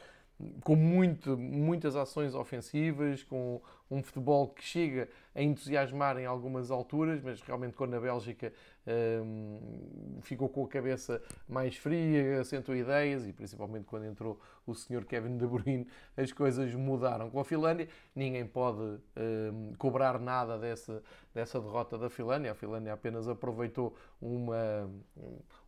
com 0.63 0.75
muito, 0.75 1.39
muitas 1.39 1.95
ações 1.95 2.35
ofensivas, 2.35 3.23
com 3.23 3.61
um 3.91 4.03
futebol 4.03 4.49
que 4.49 4.65
chega 4.65 5.09
a 5.35 5.43
entusiasmar 5.43 6.19
em 6.19 6.27
algumas 6.27 6.71
alturas, 6.71 7.21
mas 7.23 7.41
realmente 7.43 7.77
quando 7.77 7.95
a 7.95 8.01
Bélgica 8.01 8.53
hum, 8.87 10.19
ficou 10.23 10.49
com 10.49 10.65
a 10.65 10.69
cabeça 10.69 11.23
mais 11.49 11.77
fria, 11.77 12.41
assentou 12.41 12.75
ideias 12.75 13.27
e 13.27 13.33
principalmente 13.33 13.85
quando 13.85 14.07
entrou 14.07 14.41
o 14.67 14.75
senhor 14.75 15.05
Kevin 15.05 15.37
De 15.37 15.47
Bruyne, 15.47 15.87
as 16.17 16.33
coisas 16.33 16.75
mudaram. 16.75 17.31
Com 17.31 17.41
a 17.41 17.45
Finlândia, 17.45 17.89
ninguém 18.15 18.47
pode 18.47 18.81
hum, 18.81 19.73
cobrar 19.79 20.19
nada 20.19 20.59
dessa, 20.59 21.03
dessa 21.33 21.61
derrota 21.61 21.97
da 21.97 22.11
Finlândia. 22.11 22.53
A 22.53 22.55
Finlândia 22.55 22.93
apenas 22.93 23.29
aproveitou 23.29 23.95
uma, 24.21 24.91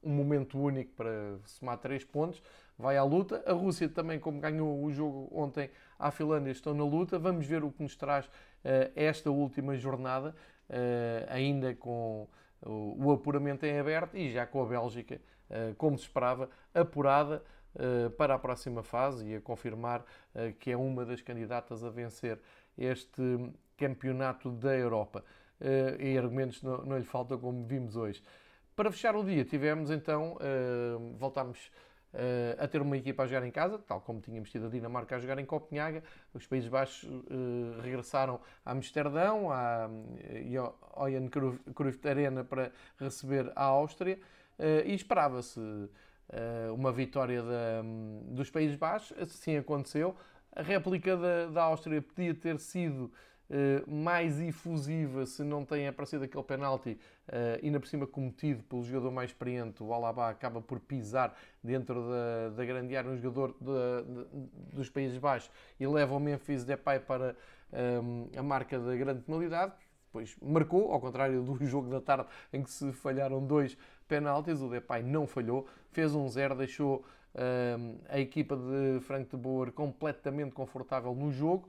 um 0.02 0.10
momento 0.10 0.58
único 0.58 0.92
para 0.92 1.38
somar 1.44 1.78
três 1.78 2.04
pontos 2.04 2.42
vai 2.78 2.96
à 2.96 3.04
luta. 3.04 3.42
A 3.46 3.52
Rússia 3.52 3.88
também, 3.88 4.18
como 4.18 4.40
ganhou 4.40 4.82
o 4.82 4.92
jogo 4.92 5.28
ontem 5.32 5.70
à 5.98 6.10
Finlândia, 6.10 6.50
estão 6.50 6.74
na 6.74 6.84
luta. 6.84 7.18
Vamos 7.18 7.46
ver 7.46 7.64
o 7.64 7.70
que 7.70 7.82
nos 7.82 7.96
traz 7.96 8.26
uh, 8.26 8.30
esta 8.94 9.30
última 9.30 9.76
jornada, 9.76 10.34
uh, 10.68 11.26
ainda 11.28 11.74
com 11.74 12.28
o, 12.62 13.06
o, 13.06 13.12
apuramento 13.12 13.64
em 13.64 13.78
aberto 13.78 14.16
e 14.16 14.30
já 14.30 14.46
com 14.46 14.62
a 14.62 14.66
Bélgica, 14.66 15.20
uh, 15.50 15.74
como 15.76 15.96
se 15.96 16.04
esperava, 16.04 16.50
apurada 16.74 17.42
para 18.16 18.34
a 18.34 18.38
próxima 18.38 18.82
fase 18.82 19.28
e 19.28 19.36
a 19.36 19.40
confirmar 19.42 20.02
que 20.60 20.70
é 20.70 20.76
uma 20.78 21.04
das 21.04 21.20
candidatas 21.20 21.84
a 21.84 21.90
vencer 21.90 22.40
este 22.78 23.20
campeonato 23.76 24.50
da 24.50 24.74
Europa. 24.74 25.22
e 26.00 26.16
argumentos 26.16 26.62
não, 26.62 26.78
não 26.86 26.96
lhe 26.96 27.04
faltam, 27.04 27.38
como 27.38 27.66
vimos 27.66 27.94
hoje. 27.94 28.22
Para 28.74 28.90
fechar 28.90 29.14
o 29.14 29.22
dia, 29.22 29.44
tivemos 29.44 29.90
então, 29.90 30.38
voltámos 31.18 31.70
uh, 32.16 32.62
a 32.62 32.66
ter 32.66 32.80
uma 32.80 32.96
equipa 32.96 33.22
a 33.22 33.26
jogar 33.26 33.46
em 33.46 33.50
casa, 33.50 33.78
tal 33.78 34.00
como 34.00 34.20
tínhamos 34.20 34.50
tido 34.50 34.66
a 34.66 34.68
Dinamarca 34.68 35.16
a 35.16 35.20
jogar 35.20 35.38
em 35.38 35.44
Copenhaga. 35.44 36.02
Os 36.34 36.46
Países 36.46 36.68
Baixos 36.68 37.04
uh, 37.04 37.80
regressaram 37.82 38.40
a 38.64 38.72
Amsterdão 38.72 39.52
à, 39.52 39.88
e 40.44 40.56
ao 40.56 40.76
Oyan 40.96 41.28
Cruyff 41.28 42.08
Arena 42.08 42.42
para 42.42 42.72
receber 42.98 43.52
a 43.54 43.64
Áustria 43.64 44.18
e 44.86 44.94
esperava-se 44.94 45.60
uma 46.74 46.90
vitória 46.90 47.42
da, 47.42 47.82
dos 48.30 48.50
Países 48.50 48.74
Baixos, 48.76 49.14
assim 49.20 49.58
aconteceu. 49.58 50.16
A 50.50 50.62
réplica 50.62 51.14
da, 51.14 51.46
da 51.48 51.62
Áustria 51.64 52.00
podia 52.00 52.34
ter 52.34 52.58
sido 52.58 53.12
eh, 53.12 53.35
mais 53.86 54.40
efusiva 54.40 55.24
se 55.24 55.44
não 55.44 55.64
tem 55.64 55.86
aparecido 55.86 56.24
aquele 56.24 56.42
penalti, 56.42 56.98
uh, 57.28 57.64
ainda 57.64 57.78
por 57.78 57.86
cima 57.86 58.06
cometido 58.06 58.62
pelo 58.64 58.82
jogador 58.82 59.10
mais 59.12 59.30
experiente, 59.30 59.82
o 59.82 59.92
Alaba 59.92 60.28
acaba 60.28 60.60
por 60.60 60.80
pisar 60.80 61.36
dentro 61.62 62.08
da, 62.08 62.50
da 62.56 62.64
grande 62.64 62.96
área 62.96 63.10
um 63.10 63.16
jogador 63.16 63.54
de, 63.60 64.12
de, 64.12 64.48
dos 64.74 64.90
Países 64.90 65.18
Baixos 65.18 65.50
e 65.78 65.86
leva 65.86 66.14
o 66.14 66.20
Memphis 66.20 66.64
Depay 66.64 67.00
para 67.00 67.36
um, 67.72 68.28
eh, 68.32 68.38
a 68.38 68.42
marca 68.42 68.78
da 68.78 68.96
grande 68.96 69.22
penalidade, 69.22 69.72
depois 70.06 70.36
marcou, 70.40 70.92
ao 70.92 71.00
contrário 71.00 71.42
do 71.42 71.56
jogo 71.66 71.88
da 71.88 72.00
tarde 72.00 72.26
em 72.52 72.62
que 72.62 72.70
se 72.70 72.92
falharam 72.92 73.44
dois 73.44 73.76
penaltis, 74.08 74.60
o 74.60 74.68
Depay 74.68 75.02
não 75.02 75.26
falhou, 75.26 75.66
fez 75.90 76.14
um 76.14 76.28
zero, 76.28 76.54
deixou 76.54 77.04
um, 77.34 77.98
a 78.08 78.18
equipa 78.18 78.56
de 78.56 79.00
Frank 79.00 79.30
de 79.30 79.36
Boer 79.36 79.72
completamente 79.72 80.52
confortável 80.52 81.14
no 81.14 81.30
jogo, 81.30 81.68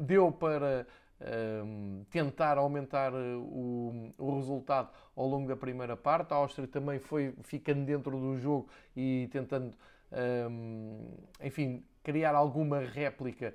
deu 0.00 0.32
para 0.32 0.86
uh, 1.22 2.04
tentar 2.10 2.58
aumentar 2.58 3.12
eh, 3.12 3.36
o, 3.36 4.12
o, 4.18 4.36
resultado 4.36 4.90
ao 5.14 5.26
longo 5.26 5.48
da 5.48 5.56
primeira 5.56 5.96
parte. 5.96 6.32
A 6.32 6.36
Áustria 6.36 6.66
também 6.66 6.98
foi 6.98 7.34
ficando 7.44 7.84
dentro 7.84 8.18
do 8.18 8.36
jogo 8.36 8.68
e 8.96 9.28
tentando, 9.30 9.76
enfim, 11.40 11.84
criar 12.02 12.34
alguma 12.34 12.80
réplica, 12.80 13.54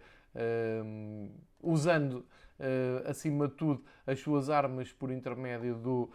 usando, 1.61 2.25
uh, 2.59 3.09
acima 3.09 3.47
de 3.47 3.55
tudo, 3.55 3.83
as 4.05 4.19
suas 4.19 4.49
armas 4.49 4.91
por 4.91 5.11
intermédio 5.11 5.75
do 5.75 6.09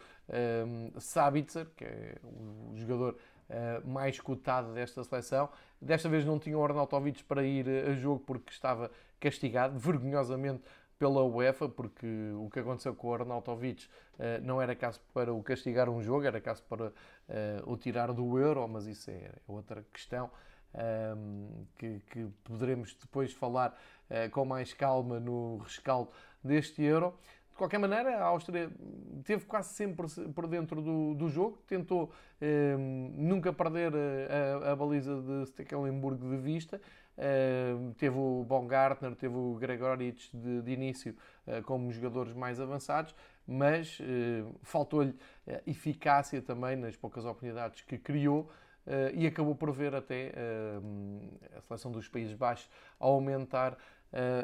Sabitzer, 0.98 1.66
que 1.76 1.84
é 1.84 2.16
o 2.22 2.76
jogador 2.76 3.16
Uh, 3.50 3.86
mais 3.86 4.18
cotado 4.18 4.72
desta 4.72 5.04
seleção. 5.04 5.46
Desta 5.78 6.08
vez 6.08 6.24
não 6.24 6.38
tinha 6.38 6.56
o 6.56 6.64
Arnautovic 6.64 7.22
para 7.24 7.44
ir 7.44 7.68
a 7.68 7.92
jogo 7.92 8.20
porque 8.20 8.50
estava 8.50 8.90
castigado 9.22 9.78
vergonhosamente 9.78 10.62
pela 10.98 11.24
UEFA, 11.24 11.68
porque 11.68 12.06
o 12.36 12.50
que 12.50 12.58
aconteceu 12.58 12.94
com 12.94 13.08
o 13.08 13.14
Arnautovic 13.14 13.86
uh, 13.86 14.44
não 14.44 14.60
era 14.60 14.74
caso 14.74 15.00
para 15.14 15.32
o 15.32 15.42
castigar 15.42 15.88
um 15.88 16.02
jogo, 16.02 16.26
era 16.26 16.40
caso 16.40 16.62
para 16.68 16.88
uh, 16.88 16.92
o 17.66 17.76
tirar 17.76 18.12
do 18.12 18.38
Euro, 18.38 18.66
mas 18.68 18.86
isso 18.86 19.10
é 19.10 19.30
outra 19.46 19.84
questão 19.92 20.30
ehm, 20.74 21.66
que, 21.76 22.00
que, 22.10 22.28
poderemos 22.44 22.94
depois 22.94 23.32
falar 23.32 23.76
uh, 24.10 24.30
com 24.30 24.44
mais 24.44 24.72
calma 24.72 25.18
no 25.18 25.58
rescaldo 25.58 26.10
deste 26.42 26.82
Euro. 26.82 27.14
De 27.50 27.56
qualquer 27.56 27.78
maneira, 27.78 28.18
a 28.18 28.24
Áustria 28.24 28.70
teve 29.24 29.44
quase 29.44 29.74
sempre 29.74 30.06
por 30.32 30.46
dentro 30.46 30.80
do, 30.80 31.14
do 31.14 31.28
jogo, 31.28 31.58
tentou 31.66 32.10
um, 32.40 33.12
nunca 33.14 33.52
perder 33.52 33.92
a, 33.94 34.68
a, 34.68 34.72
a 34.72 34.76
baliza 34.76 35.20
de 35.20 35.46
Stekelenburg 35.46 36.18
de 36.18 36.36
vista, 36.38 36.80
Teve 37.96 38.16
o 38.16 38.44
Baumgartner, 38.48 39.14
teve 39.14 39.36
o 39.36 39.54
Gregorich 39.54 40.30
de, 40.36 40.62
de 40.62 40.72
início 40.72 41.16
uh, 41.46 41.62
como 41.62 41.90
jogadores 41.92 42.32
mais 42.32 42.60
avançados, 42.60 43.14
mas 43.46 43.98
uh, 44.00 44.54
faltou-lhe 44.62 45.14
eficácia 45.66 46.40
também 46.42 46.76
nas 46.76 46.96
poucas 46.96 47.24
oportunidades 47.24 47.82
que 47.82 47.98
criou 47.98 48.50
e 49.14 49.28
acabou 49.28 49.54
por 49.54 49.70
ver 49.70 49.94
até 49.94 50.32
a 51.56 51.60
seleção 51.60 51.92
dos 51.92 52.08
Países 52.08 52.34
Baixos 52.34 52.68
aumentar 52.98 53.78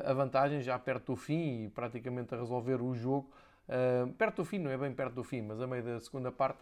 a 0.05 0.13
vantagem 0.13 0.61
já 0.63 0.79
perto 0.79 1.07
do 1.13 1.17
fim 1.17 1.65
e 1.65 1.69
praticamente 1.69 2.33
a 2.37 2.39
resolver 2.39 2.81
o 2.81 2.95
jogo. 2.95 3.33
Perto 4.17 4.37
do 4.37 4.45
fim, 4.45 4.59
não 4.59 4.71
é 4.71 4.79
bem 4.79 4.93
perto 4.93 5.15
do 5.15 5.25
fim, 5.25 5.43
mas 5.43 5.61
a 5.61 5.67
meio 5.67 5.83
da 5.83 6.01
segunda 6.01 6.33
parte, 6.33 6.59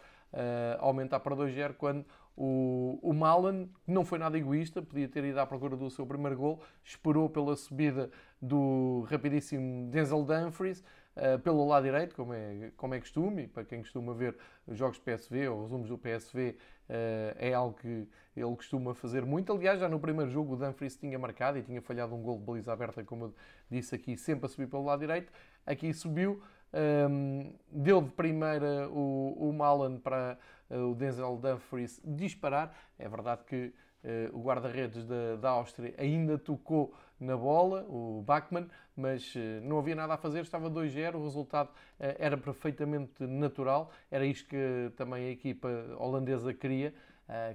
aumentar 0.79 1.19
para 1.19 1.35
2-0 1.35 1.73
quando 1.73 2.05
o, 2.37 2.99
o 3.01 3.13
Malan, 3.13 3.65
que 3.83 3.91
não 3.91 4.05
foi 4.05 4.19
nada 4.19 4.37
egoísta, 4.37 4.79
podia 4.79 5.07
ter 5.07 5.23
ido 5.23 5.39
à 5.39 5.45
procura 5.45 5.75
do 5.75 5.89
seu 5.89 6.05
primeiro 6.05 6.37
gol, 6.37 6.61
esperou 6.83 7.27
pela 7.27 7.55
subida 7.55 8.11
do 8.39 9.07
rapidíssimo 9.09 9.89
Denzel 9.89 10.23
Dumfries, 10.23 10.83
uh, 11.15 11.39
pelo 11.39 11.65
lado 11.67 11.83
direito, 11.85 12.15
como 12.15 12.35
é, 12.35 12.71
como 12.77 12.93
é 12.93 12.99
costume, 12.99 13.43
e 13.43 13.47
para 13.47 13.65
quem 13.65 13.81
costuma 13.81 14.13
ver 14.13 14.37
os 14.67 14.77
jogos 14.77 14.99
PSV 14.99 15.49
ou 15.49 15.63
resumos 15.63 15.89
do 15.89 15.97
PSV, 15.97 16.49
uh, 16.51 17.35
é 17.37 17.55
algo 17.55 17.75
que 17.75 18.07
ele 18.35 18.55
costuma 18.55 18.93
fazer 18.93 19.25
muito. 19.25 19.51
Aliás, 19.51 19.79
já 19.79 19.89
no 19.89 19.99
primeiro 19.99 20.29
jogo 20.29 20.53
o 20.53 20.55
Dumfries 20.55 20.95
tinha 20.95 21.17
marcado 21.17 21.57
e 21.57 21.63
tinha 21.63 21.81
falhado 21.81 22.13
um 22.13 22.21
gol 22.21 22.37
de 22.37 22.43
baliza 22.43 22.71
aberta, 22.71 23.03
como 23.03 23.25
eu 23.25 23.33
disse 23.67 23.95
aqui, 23.95 24.15
sempre 24.15 24.45
a 24.45 24.49
subir 24.49 24.67
pelo 24.67 24.85
lado 24.85 24.99
direito. 24.99 25.33
Aqui 25.65 25.91
subiu, 25.91 26.39
um, 26.73 27.53
deu 27.71 28.01
de 28.01 28.11
primeira 28.11 28.89
o, 28.89 29.49
o 29.49 29.53
Malan 29.53 29.97
para 29.97 30.37
eh, 30.69 30.77
o 30.77 30.93
Denzel 30.93 31.37
Dumfries 31.37 32.01
disparar. 32.03 32.75
É 32.99 33.07
verdade 33.07 33.43
que 33.45 33.73
uh, 34.03 34.37
o 34.37 34.41
guarda-redes 34.41 35.05
da, 35.05 35.35
da 35.37 35.49
Áustria 35.49 35.93
ainda 35.97 36.37
tocou 36.37 36.93
na 37.19 37.35
bola, 37.35 37.83
o 37.89 38.21
Bachmann, 38.25 38.67
mas 38.95 39.33
uh, 39.35 39.39
não 39.63 39.79
havia 39.79 39.95
nada 39.95 40.13
a 40.13 40.17
fazer, 40.17 40.41
estava 40.41 40.69
2-0, 40.69 41.15
o 41.15 41.23
resultado 41.23 41.69
uh, 41.69 42.15
era 42.19 42.37
perfeitamente 42.37 43.25
natural, 43.25 43.91
era 44.11 44.25
isto 44.25 44.47
que 44.47 44.91
também 44.95 45.27
a 45.27 45.31
equipa 45.31 45.67
holandesa 45.97 46.53
queria, 46.53 46.93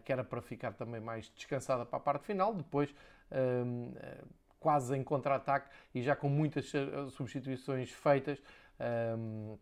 que 0.05 0.13
era 0.13 0.23
para 0.23 0.43
ficar 0.43 0.75
também 0.75 1.01
mais 1.01 1.33
descansada 1.35 1.87
para 1.87 1.97
a 1.97 2.01
parte 2.01 2.27
final, 2.27 2.53
depois 2.53 2.95
quase 4.61 4.95
em 4.95 5.03
contra-ataque 5.03 5.71
e 5.95 6.03
já 6.03 6.15
com 6.15 6.29
muitas 6.29 6.71
substituições 7.13 7.91
feitas, 7.91 8.39
ehm, 8.79 9.57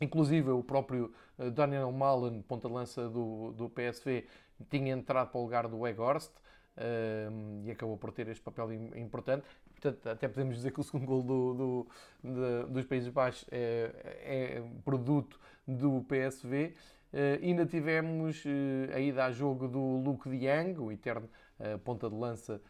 Inclusive 0.00 0.50
o 0.50 0.62
próprio 0.62 1.12
eh, 1.38 1.50
Daniel 1.50 1.90
Malen, 1.92 2.42
ponta-lança 2.42 3.08
do, 3.08 3.52
do 3.52 3.68
PSV, 3.70 4.26
tinha 4.68 4.92
entrado 4.92 5.30
para 5.30 5.38
o 5.38 5.42
lugar 5.42 5.68
do 5.68 5.78
Weghorst 5.78 6.30
uh, 6.76 7.64
e 7.64 7.70
acabou 7.70 7.96
por 7.96 8.12
ter 8.12 8.28
este 8.28 8.42
papel 8.42 8.72
importante. 8.96 9.44
Portanto, 9.72 10.08
até 10.08 10.28
podemos 10.28 10.56
dizer 10.56 10.72
que 10.72 10.80
o 10.80 10.82
segundo 10.82 11.06
gol 11.06 11.22
do, 11.22 11.86
do, 12.22 12.66
dos 12.68 12.84
Países 12.86 13.08
Baixos 13.08 13.44
é, 13.50 13.90
é, 14.22 14.62
produto 14.84 15.38
do 15.66 16.04
PSV. 16.04 16.74
Uh, 17.12 17.44
ainda 17.44 17.64
tivemos 17.64 18.44
uh, 18.44 18.94
a 18.94 18.98
ida 18.98 19.24
a 19.24 19.30
jogo 19.30 19.68
do 19.68 19.98
Luke 19.98 20.28
de 20.28 20.38
Jong, 20.38 20.80
o 20.80 20.90
eterno 20.90 21.28
uh, 21.60 21.78
ponta 21.80 22.08
de 22.08 22.16
lança 22.16 22.60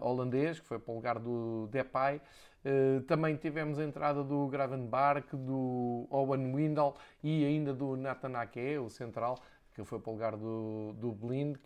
holandês, 0.00 0.58
que 0.58 0.66
foi 0.66 0.80
para 0.80 0.90
o 0.90 0.96
lugar 0.96 1.20
do 1.20 1.68
Depay. 1.70 2.20
Uh, 2.64 3.00
também 3.02 3.36
tivemos 3.36 3.78
a 3.78 3.84
entrada 3.84 4.22
do 4.22 4.46
Gravenbark, 4.48 5.34
do 5.34 6.06
Owen 6.10 6.54
Windall 6.54 6.96
e 7.22 7.44
ainda 7.44 7.72
do 7.72 7.96
Nathan 7.96 8.36
Ake, 8.36 8.78
o 8.78 8.90
central, 8.90 9.38
que 9.74 9.82
foi 9.84 9.98
para 9.98 10.10
o 10.10 10.12
lugar 10.12 10.36
do, 10.36 10.92
do 10.94 11.12
Blind, 11.12 11.56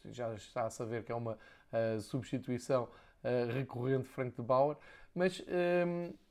que 0.00 0.12
já 0.12 0.34
está 0.34 0.66
a 0.66 0.70
saber 0.70 1.04
que 1.04 1.12
é 1.12 1.14
uma 1.14 1.38
uh, 1.72 2.00
substituição 2.00 2.84
uh, 2.84 3.52
recorrente 3.52 4.02
de 4.02 4.08
Frank 4.08 4.34
de 4.34 4.42
Bauer, 4.42 4.76
mas 5.14 5.44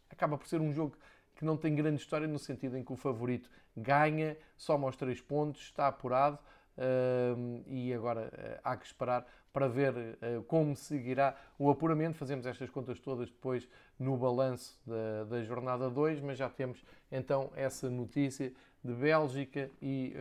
acaba 0.10 0.38
por 0.38 0.48
ser 0.48 0.60
um 0.60 0.74
jogo 0.74 0.98
que 1.36 1.46
não 1.46 1.56
tem 1.56 1.74
grande 1.74 2.02
história 2.02 2.28
no 2.28 2.38
sentido 2.38 2.78
em 2.78 2.84
que 2.84 2.92
o 2.92 2.96
favorito 2.96 3.50
ganha, 3.76 4.38
soma 4.58 4.88
os 4.88 4.96
três 4.96 5.22
pontos, 5.22 5.62
está 5.62 5.88
apurado 5.88 6.38
uh, 6.78 7.64
e 7.68 7.94
agora 7.94 8.32
uh, 8.32 8.60
há 8.64 8.78
que 8.78 8.86
esperar 8.86 9.26
para 9.52 9.68
ver 9.68 9.94
uh, 9.94 10.44
como 10.44 10.76
seguirá 10.76 11.36
o 11.58 11.70
apuramento. 11.70 12.18
Fazemos 12.18 12.46
estas 12.46 12.70
contas 12.70 13.00
todas 13.00 13.30
depois 13.30 13.68
no 14.00 14.18
balanço 14.18 14.80
da, 14.86 15.24
da 15.26 15.44
jornada 15.44 15.90
2, 15.90 16.22
mas 16.22 16.38
já 16.38 16.50
temos 16.50 16.84
então 17.12 17.52
essa 17.56 17.90
notícia 17.90 18.54
de 18.84 18.94
Bélgica 18.94 19.70
e 19.80 20.16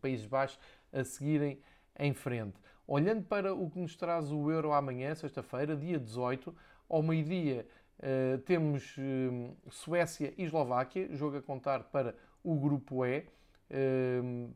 Países 0.00 0.26
Baixos 0.26 0.58
a 0.92 1.04
seguirem 1.04 1.60
em 1.98 2.12
frente. 2.12 2.56
Olhando 2.86 3.22
para 3.22 3.54
o 3.54 3.70
que 3.70 3.78
nos 3.78 3.96
traz 3.96 4.30
o 4.30 4.50
Euro 4.50 4.72
amanhã, 4.72 5.14
sexta-feira, 5.14 5.74
dia 5.74 5.98
18, 5.98 6.54
ao 6.88 7.02
meio-dia, 7.02 7.66
uh, 7.98 8.38
temos 8.38 8.96
uh, 8.98 9.70
Suécia 9.70 10.34
e 10.36 10.44
Eslováquia, 10.44 11.08
jogo 11.14 11.38
a 11.38 11.42
contar 11.42 11.84
para 11.84 12.14
o 12.42 12.54
grupo 12.56 13.06
E. 13.06 13.24
Uh, 13.70 14.52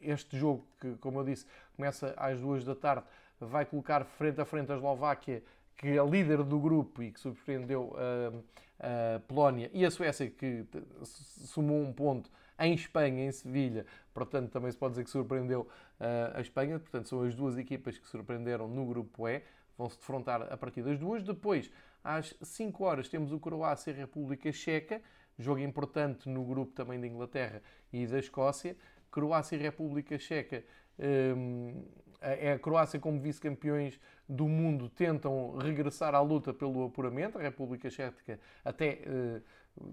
este 0.00 0.38
jogo, 0.38 0.66
que, 0.80 0.94
como 0.96 1.20
eu 1.20 1.24
disse, 1.24 1.46
começa 1.74 2.14
às 2.16 2.40
duas 2.40 2.64
da 2.64 2.74
tarde, 2.74 3.04
vai 3.40 3.64
colocar 3.64 4.04
frente 4.04 4.40
a 4.40 4.44
frente 4.44 4.72
a 4.72 4.76
Eslováquia, 4.76 5.42
que 5.76 5.88
é 5.88 6.04
líder 6.04 6.42
do 6.42 6.58
grupo 6.58 7.02
e 7.02 7.12
que 7.12 7.20
surpreendeu 7.20 7.94
a, 7.96 9.16
a 9.16 9.20
Polónia, 9.20 9.70
e 9.72 9.84
a 9.84 9.90
Suécia, 9.90 10.30
que 10.30 10.66
somou 11.02 11.80
um 11.80 11.92
ponto 11.92 12.30
em 12.58 12.74
Espanha, 12.74 13.26
em 13.26 13.32
Sevilha, 13.32 13.84
portanto 14.14 14.50
também 14.50 14.70
se 14.70 14.78
pode 14.78 14.92
dizer 14.92 15.04
que 15.04 15.10
surpreendeu 15.10 15.62
uh, 16.00 16.36
a 16.36 16.40
Espanha, 16.40 16.78
portanto 16.78 17.08
são 17.08 17.22
as 17.22 17.34
duas 17.34 17.58
equipas 17.58 17.98
que 17.98 18.08
surpreenderam 18.08 18.66
no 18.66 18.86
grupo 18.86 19.28
E, 19.28 19.42
vão 19.76 19.90
se 19.90 19.98
defrontar 19.98 20.42
a 20.50 20.56
partir 20.56 20.82
das 20.82 20.98
duas. 20.98 21.22
Depois, 21.22 21.70
às 22.02 22.34
5 22.40 22.84
horas, 22.84 23.08
temos 23.08 23.32
o 23.32 23.38
Croácia 23.38 23.90
e 23.90 23.94
a 23.94 23.96
República 23.98 24.50
Checa, 24.52 25.02
jogo 25.38 25.60
importante 25.60 26.28
no 26.28 26.44
grupo 26.44 26.72
também 26.72 26.98
da 26.98 27.06
Inglaterra 27.06 27.62
e 27.92 28.06
da 28.06 28.18
Escócia. 28.18 28.74
Croácia 29.10 29.56
e 29.56 29.58
República 29.58 30.18
Checa 30.18 30.64
um, 30.98 31.84
é 32.20 32.52
a 32.52 32.58
Croácia 32.58 32.98
como 32.98 33.20
vice-campeões 33.20 34.00
do 34.28 34.48
mundo 34.48 34.88
tentam 34.88 35.56
regressar 35.56 36.14
à 36.14 36.20
luta 36.20 36.52
pelo 36.52 36.84
apuramento. 36.84 37.38
A 37.38 37.42
República 37.42 37.88
Checa 37.88 38.40
até 38.64 39.00
uh, 39.06 39.42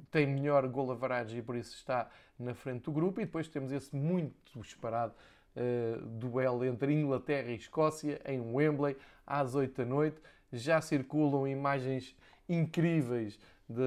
tem 0.09 0.25
melhor 0.25 0.67
gol 0.67 0.91
average 0.91 1.37
e 1.37 1.41
por 1.41 1.55
isso 1.55 1.75
está 1.75 2.09
na 2.37 2.53
frente 2.53 2.83
do 2.83 2.91
grupo. 2.91 3.21
E 3.21 3.25
depois 3.25 3.47
temos 3.47 3.71
esse 3.71 3.95
muito 3.95 4.59
esperado 4.59 5.13
uh, 5.55 6.05
duelo 6.05 6.65
entre 6.65 6.93
Inglaterra 6.93 7.51
e 7.51 7.55
Escócia 7.55 8.19
em 8.25 8.39
Wembley 8.39 8.97
às 9.25 9.55
8 9.55 9.77
da 9.77 9.85
noite. 9.85 10.21
Já 10.51 10.81
circulam 10.81 11.47
imagens 11.47 12.15
incríveis 12.47 13.39
de, 13.67 13.81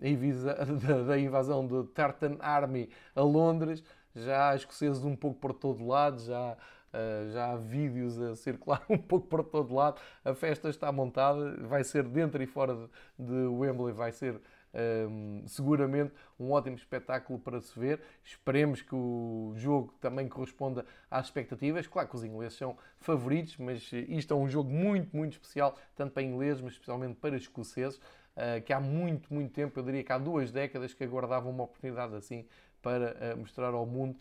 da 1.06 1.18
invasão 1.18 1.66
do 1.66 1.84
Tartan 1.84 2.36
Army 2.40 2.88
a 3.14 3.22
Londres. 3.22 3.82
Já 4.14 4.54
escoceses 4.54 5.04
um 5.04 5.14
pouco 5.14 5.38
por 5.38 5.52
todo 5.52 5.86
lado, 5.86 6.20
já 6.20 6.56
Uh, 6.88 7.30
já 7.32 7.52
há 7.52 7.56
vídeos 7.56 8.18
a 8.18 8.34
circular 8.34 8.82
um 8.88 8.96
pouco 8.96 9.26
por 9.26 9.44
todo 9.44 9.74
lado. 9.74 10.00
A 10.24 10.34
festa 10.34 10.70
está 10.70 10.90
montada, 10.90 11.56
vai 11.66 11.84
ser 11.84 12.04
dentro 12.04 12.42
e 12.42 12.46
fora 12.46 12.88
de, 13.18 13.46
Wembley, 13.46 13.92
vai 13.92 14.10
ser 14.10 14.40
um, 14.74 15.44
seguramente 15.46 16.12
um 16.38 16.50
ótimo 16.50 16.76
espetáculo 16.76 17.38
para 17.38 17.60
se 17.60 17.78
ver. 17.78 18.00
Esperemos 18.24 18.82
que 18.82 18.94
o 18.94 19.52
jogo 19.56 19.94
também 20.00 20.28
corresponda 20.28 20.84
às 21.10 21.26
expectativas. 21.26 21.86
Claro 21.86 22.08
que 22.08 22.16
os 22.16 22.24
ingleses 22.24 22.56
são 22.56 22.76
favoritos, 22.98 23.56
mas 23.58 23.90
isto 23.92 24.32
é 24.32 24.36
um 24.36 24.48
jogo 24.48 24.70
muito, 24.70 25.16
muito 25.16 25.32
especial, 25.32 25.76
tanto 25.94 26.12
para 26.12 26.22
ingleses, 26.22 26.62
mas 26.62 26.72
especialmente 26.72 27.16
para 27.16 27.36
escoceses, 27.36 27.98
uh, 27.98 28.62
que 28.64 28.72
há 28.72 28.80
muito, 28.80 29.32
muito 29.32 29.52
tempo, 29.52 29.78
eu 29.78 29.84
diria 29.84 30.02
que 30.02 30.12
há 30.12 30.18
duas 30.18 30.50
décadas, 30.50 30.94
que 30.94 31.04
aguardavam 31.04 31.50
uma 31.50 31.64
oportunidade 31.64 32.14
assim 32.14 32.46
para 32.80 33.34
uh, 33.34 33.38
mostrar 33.38 33.74
ao 33.74 33.86
mundo 33.86 34.16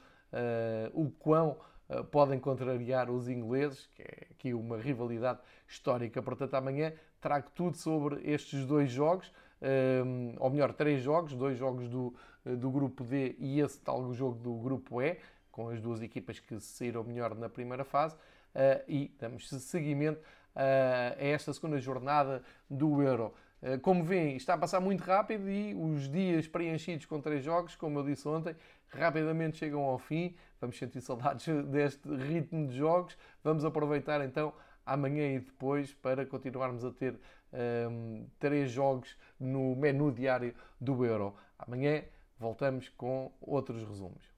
o 0.93 1.09
quão 1.09 1.57
podem 2.11 2.39
contrariar 2.39 3.09
os 3.09 3.29
ingleses, 3.29 3.87
que 3.95 4.01
é 4.01 4.27
aqui 4.31 4.53
uma 4.53 4.77
rivalidade 4.77 5.39
histórica. 5.67 6.21
Portanto, 6.21 6.53
amanhã 6.55 6.93
trago 7.21 7.49
tudo 7.55 7.77
sobre 7.77 8.21
estes 8.29 8.65
dois 8.65 8.91
jogos 8.91 9.31
um, 9.61 10.35
ou 10.39 10.49
melhor, 10.49 10.73
três 10.73 11.01
jogos, 11.01 11.33
dois 11.33 11.57
jogos 11.57 11.87
do, 11.89 12.13
do 12.45 12.69
grupo 12.69 13.03
D 13.03 13.35
e 13.39 13.59
esse 13.59 13.79
tal 13.79 14.13
jogo 14.13 14.37
do 14.39 14.53
grupo 14.53 15.01
E, 15.01 15.17
com 15.51 15.69
as 15.69 15.81
duas 15.81 16.01
equipas 16.01 16.39
que 16.39 16.59
saíram 16.59 17.03
melhor 17.03 17.33
na 17.35 17.49
primeira 17.49 17.83
fase, 17.83 18.15
uh, 18.15 18.83
e 18.87 19.11
damos 19.19 19.49
seguimento 19.49 20.21
a 20.55 21.15
esta 21.19 21.53
segunda 21.53 21.79
jornada 21.79 22.41
do 22.67 23.01
Euro. 23.03 23.31
Como 23.83 24.03
veem, 24.03 24.37
está 24.37 24.55
a 24.55 24.57
passar 24.57 24.79
muito 24.79 25.01
rápido 25.03 25.47
e 25.49 25.75
os 25.75 26.09
dias 26.09 26.47
preenchidos 26.47 27.05
com 27.05 27.21
três 27.21 27.43
jogos, 27.43 27.75
como 27.75 27.99
eu 27.99 28.03
disse 28.03 28.27
ontem, 28.27 28.55
rapidamente 28.89 29.57
chegam 29.57 29.83
ao 29.83 29.97
fim. 29.97 30.35
Vamos 30.59 30.77
sentir 30.77 31.01
saudades 31.01 31.47
deste 31.67 32.07
ritmo 32.15 32.67
de 32.67 32.77
jogos. 32.77 33.17
Vamos 33.43 33.63
aproveitar 33.65 34.23
então 34.23 34.53
amanhã 34.85 35.27
e 35.35 35.39
depois 35.39 35.93
para 35.93 36.25
continuarmos 36.25 36.85
a 36.85 36.91
ter 36.91 37.19
um, 37.89 38.25
três 38.39 38.71
jogos 38.71 39.17
no 39.39 39.75
menu 39.75 40.11
diário 40.11 40.53
do 40.79 41.05
Euro. 41.05 41.35
Amanhã 41.59 42.03
voltamos 42.39 42.89
com 42.89 43.31
outros 43.41 43.83
resumos. 43.83 44.36